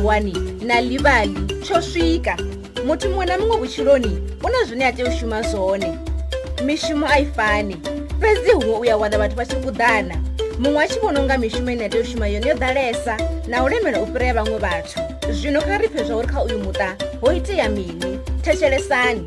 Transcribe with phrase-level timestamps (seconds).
[0.00, 2.36] 1 nalivali chosvika
[2.86, 5.98] muti mumwe namumwe vuchironi una zvine yatioshuma zvone
[6.64, 7.76] mishumo aifani
[8.20, 10.16] fedzi humwe uyawana vatu vachikudhana
[10.58, 15.00] mumwe achivona unga mishumo ine yatioshuma yone yodhalesa naulemera upiraya vamwe vatu
[15.30, 19.22] zvino karipezvauri kha uyu muta hoitiya mini techeresani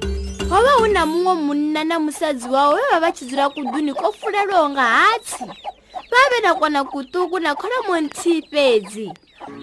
[0.50, 5.44] hova una mumwe munna namusadzi wavo vava vachidzura kudhuni kofulelonga hatsi
[5.94, 9.14] vave nakwana kutuku nakholomontii fedzi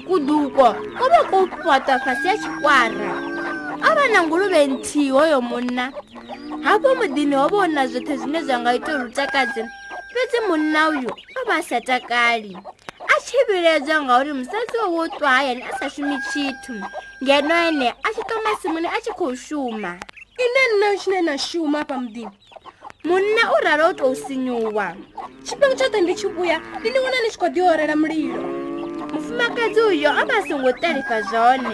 [0.07, 3.11] kuduko kobe ko pota fase ya xikwara
[3.83, 5.93] a va na nguluve nthiwo yo munna
[6.63, 9.63] hapo mudini wa vona zwithe zwine zwa nga ita rutakadzi
[10.13, 12.57] fetsi munna uyu a va satakali
[13.13, 16.77] a xivilebya ngauri musatsi wo wo twayani a sa xumi xithu
[17.23, 19.99] ngheno ene a xi tomasimuni a xi khou xuma
[20.43, 22.33] ine nna xine na xuma apa mudini
[23.05, 24.97] munna u rhala wo tou sinyuwa
[25.45, 28.58] xipengu xote ndi xi vuya ndi ni wona ni xi kodiorela mulilo
[29.19, 31.69] mufumakadzi uyo amasongo tarifa zvone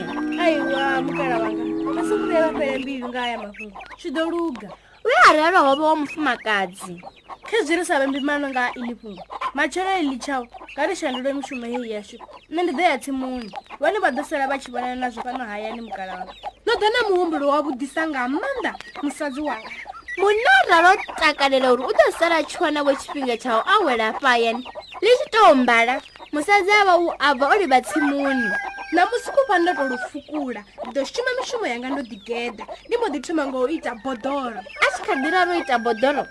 [0.45, 4.69] aiwa mukara vanga amasongoreva pere mbiri ngaaya mafungo chidoruga
[5.05, 7.03] uye arara hwavo wamufumakadzi
[7.51, 9.23] kezvirisavembimanonga ilipungo
[9.55, 12.19] machoro ili chavo ngarishandire mishumo iyi yasho
[12.51, 16.33] ne ndidhoyatsi munhu vane vadosera vachivonana nazvo pano hayani mukaravanga
[16.67, 19.71] nodhana muhumburo wavudisa ngamanda musadzi wanga
[20.19, 24.69] munorara utakalela uri udosara achiwana wechipinga chavo awela payani
[25.01, 26.01] lichitombala
[26.35, 28.47] musadzi ava u abva uri vatsimuni
[28.93, 36.23] namusi kupa ndatolufukula ndido shuma mishumo yanga ndodigedha ndimbodithuma ngouita bhodhoro asikhandira roita bhodhoro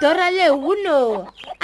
[0.00, 0.96] dhora lehuno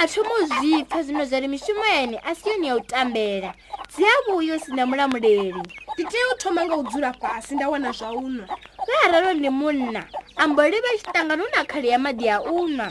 [0.03, 3.51] athomo zvipfa zvino zvari mishumo yani asi yoni yautambera
[3.91, 5.63] dziyavuyo sina mulamureri
[5.95, 8.45] nditee uthoma ngaudzura pasi ndawana zvaunwa
[8.87, 10.01] vaararo nemunna
[10.35, 12.87] amboriva chitanga nonakhale ya madhi ya unwa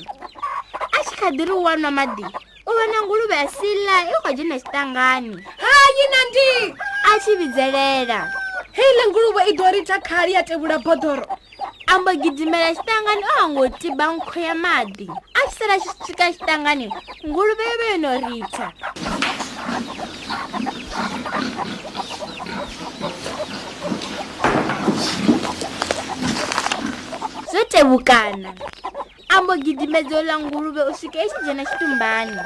[1.00, 2.26] achikhadiri uwanwa madhi
[2.86, 6.74] vona nguluve ya sila i kwaje na xitangani hayi na ndi
[7.12, 8.32] a xi vidzelela
[8.72, 11.26] heyile nguluve i dorita khali ya tevula bodoro
[11.86, 16.92] ambo gidimela xitangani o hango tiba nkho ya mati a xi sala xi tika xitangani
[17.26, 18.72] nguluve yo va yo no rita
[27.52, 28.52] zo tevukana
[29.28, 32.36] ambo gidimedzo la nguluve u swike exidyena xitumbani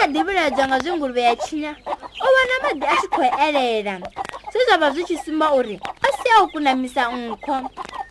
[0.00, 3.94] kha ḓivhiladzwa nga zwinguluvhe ya tshinya o vhona maḓi a tshi khou elela
[4.52, 7.56] zwe zwa vha zwi tshi sumba uri a si a u kunamisa nkho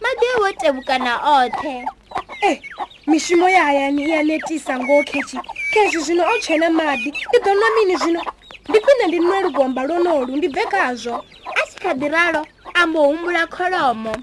[0.04, 1.82] maḓi a wo tevukana oṱhe e
[2.52, 2.58] eh,
[3.10, 5.38] mishumo ya hayani i ya netisa ngoho khetshi
[5.74, 8.22] khetshi zwino o tshena maḓi ndi ḓo nwa mini zwino
[8.70, 11.16] ndi khwine ndi nwe lugomba lwonolu ndi bve khazwo
[11.58, 12.42] a si kha ḓiralo
[12.74, 14.14] a mbo humbula kholomo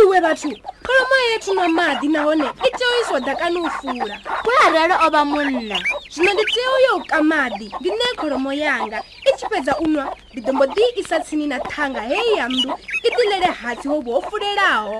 [0.00, 0.50] iwe vhathu
[0.90, 5.10] kholomo yethu na maḓi nahone i tea u iswa ḓakani u fula kula ralo o
[5.14, 5.78] vha munna
[6.14, 9.72] zwino ndi tea u yo u ka maḓi ndi ne kholomo yanga i tshi fhedza
[9.82, 12.70] u nwa ndi ḓombo ḓi isa tsini na ṱhanga heyi ya nndu
[13.04, 14.94] i ḓilele hatsi hovhu ho fulelaho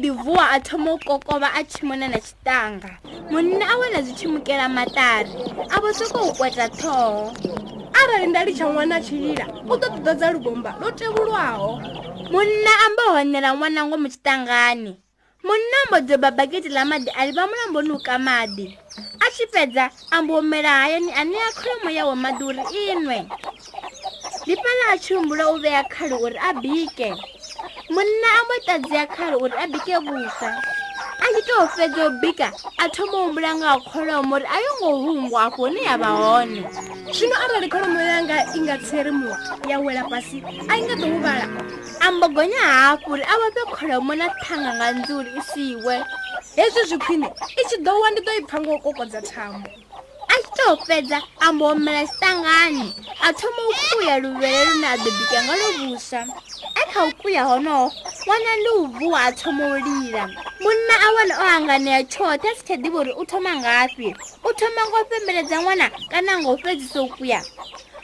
[0.00, 2.90] ḓivuwa a thoma u kokovha a tshimona na tshitanga
[3.30, 5.30] munna a wena zwi tshimukela maṱari
[5.70, 7.30] a vho sokou kweta ṱhoho
[8.00, 11.70] arali nda litsha ṅwana a tshilila u ḓo ṱoḓa dza lubomba lo tevhulwaho
[12.34, 14.90] munna amba honela ṅwana ngomu tshitangani
[15.46, 18.66] munna ambo doba bageti ḽa maḓi ali vha mulamboni uka maḓi
[18.98, 19.84] a tshi fhedza
[20.16, 23.18] ambo omela hayani ane a kholomo yawo maḓi uri inwe
[24.42, 27.08] ndi fhala a tshi humbula u vhea khali uri a bike
[27.94, 30.50] munna ambo ṱadzi ya khali uri a bike vhusa
[31.30, 34.90] tshike o fedza o bika a thoma u humbula nga kholomo uri a yo ngo
[35.04, 36.62] hungwa afho hune ya vha hone
[37.14, 39.36] zwino arali kholomo yanga i nga tsherimuwa
[39.68, 41.46] ya wela fhasi a i nga ḓo huvala
[42.00, 45.94] a mbogonya hafhu uri a vhafhe kholomo na thanga nga nzuri i siwe
[46.56, 47.26] hezwi zwi khwine
[47.60, 49.70] i tshi ḓo wa ndi ḓo i pfha ngo kokodza thambo
[50.34, 52.88] a tshi to fhedza a mbo omela tshitangani
[53.22, 56.20] a thoma u kuya luvhele lune a ḓo bika nga lovusa
[56.74, 57.90] a kha u kuya honoho
[58.30, 60.26] wana ndi u vuwa a thoma u lila
[60.62, 64.08] munna a wana o hanganea tshoṱhe a si tsha ḓivha uri u thoma ngafhi
[64.48, 67.40] u thoma ngo fembeledza ṅwana kana ngo fhedzisa u kuya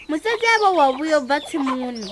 [0.08, 2.08] musedzi avha wa vhuyo bva tsimuni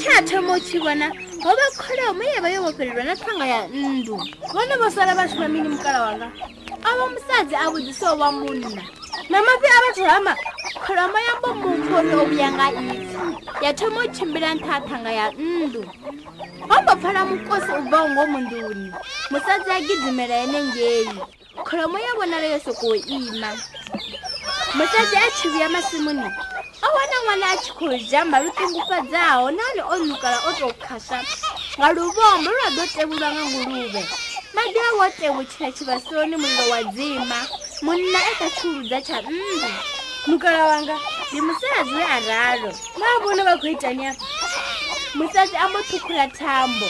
[0.00, 1.06] tsha thoma u tshi vhona
[1.44, 4.16] ho vha kholomo ye vha yo vhofhelelwa na thanga ya nndu
[4.52, 6.26] vhone vho sala vha tshi vha mini mukala wanga
[6.88, 8.68] avha musadzi a vhudzisaho vha munna
[9.28, 10.32] na mafi a vhathu hama
[10.86, 13.16] kholomo yambo mupfho uri o vhuya nga itsi
[13.60, 15.82] ya thoma u tshimbila nṱha thanga ya nndu
[16.68, 18.86] ho phala mukosi u bvaho ngo munduni
[19.30, 21.14] musadzi a gidimela henengeyi
[21.66, 23.50] kholomo yo vonala yo sokou ima
[24.76, 26.26] musadzi a tshi vhuya masimuni
[26.84, 31.18] o wana ṅwana a tshi khou jamba lutungufadzaho nahone o nukala o tou khasha
[31.78, 34.02] nga luvombo lwa do tevulwa nga nguluve
[34.54, 37.38] madi a wo tevutshela tshivasoni mulilo wa dzima
[37.82, 39.70] munna e kha tshiludza tsha nnda
[40.26, 40.96] mukala wanga
[41.30, 44.26] ndi musadzi we araro vaa vhone vha khou itani afa
[45.14, 46.86] musadzi ambotukura tambo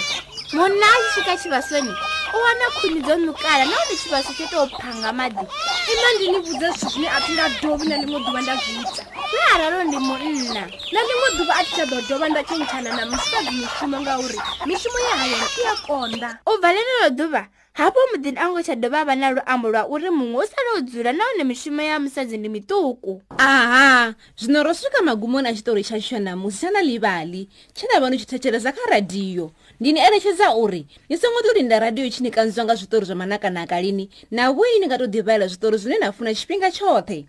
[0.53, 1.91] munha achisvika chivasoni
[2.35, 5.47] uwana khuni dzonukala naone chivaso chotopanga madhi
[5.93, 9.03] ino ndini vudza zvi zvine atingadhovi nalimwe duva ndazviita
[9.39, 10.63] aararo ndi munna
[10.93, 14.37] nalimwe duva atichadodhova ndachenchana namusikadzi mishumo ngauri
[14.67, 17.43] mishumo yehayoni iyakonda ubva lenero duva
[17.79, 21.13] hafho muḓini ango tsha dovha vha na luambo lwa uri muṅwe u sala u dzula
[21.15, 26.19] nahone mishumo ya musadzi ndi miṱuku aha zwino ro swika magumoni a tshitori tsha tsho
[26.19, 30.59] namusi tsha na livhali tshe nda vha ni tshi thetshelesa kha radiyo ndi ni eletshedza
[30.59, 34.75] uri ni songo to linda radiyo tshi ni kanziwa nga zwitori zwa manakanakalini na vhui
[34.83, 37.25] ni nga to ḓivhalela zwitori zwine na funa tshifhinga tshoṱhe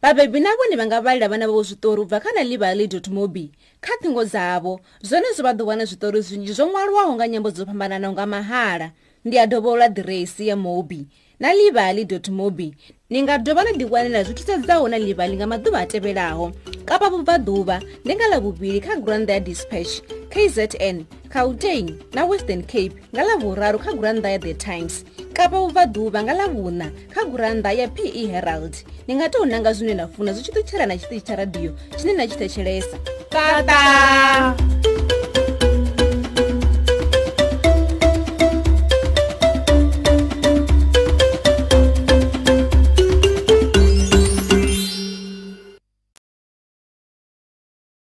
[0.00, 3.52] vhabebi na vhone vha nga vhalela vhana vhavo zwitori u bva kha na livhali mobi
[3.84, 7.68] kha thingo dzavo zwone zwo vha ḓo wana zwitori zwinzhi zwo ṅwaliwaho nga nyambo dzo
[7.68, 8.90] fhambananaho nga mahala
[9.24, 11.06] ndiya dovola diresi ya mobi
[11.40, 12.74] na livali mobi
[13.10, 16.52] ni nga dova na liwanela zwi thithadzaho na livali nga maduva a tevhelaho
[16.84, 20.00] kapa vubvaduva ndi nga lavuvili kha granda ya dispatch
[20.32, 26.34] kzn kauteng na western cape nga lavuraru kha granda ya the times kapa vubvaduva nga
[26.34, 28.72] lavuna kha granda ya pe herald
[29.08, 32.16] ni nga tou nanga zwine na funa zwi tshi ṱutshela na tshiṱitshi tsha radiyo tshine
[32.16, 32.96] na tshi thetshelesa
[33.28, 35.19] tata, tata.